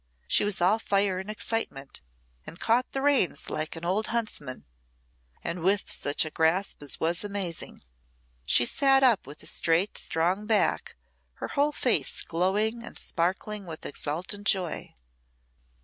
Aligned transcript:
She 0.27 0.43
was 0.43 0.61
all 0.61 0.79
fire 0.79 1.19
and 1.19 1.29
excitement, 1.29 2.01
and 2.47 2.59
caught 2.59 2.91
the 2.91 3.03
reins 3.03 3.51
like 3.51 3.75
an 3.75 3.85
old 3.85 4.07
huntsman, 4.07 4.65
and 5.43 5.61
with 5.61 5.91
such 5.91 6.25
a 6.25 6.31
grasp 6.31 6.81
as 6.81 6.99
was 6.99 7.23
amazing. 7.23 7.83
She 8.43 8.65
sat 8.65 9.03
up 9.03 9.27
with 9.27 9.43
a 9.43 9.45
straight, 9.45 9.99
strong 9.99 10.47
back, 10.47 10.95
her 11.33 11.49
whole 11.49 11.71
face 11.71 12.23
glowing 12.23 12.81
and 12.81 12.97
sparkling 12.97 13.67
with 13.67 13.85
exultant 13.85 14.47
joy. 14.47 14.95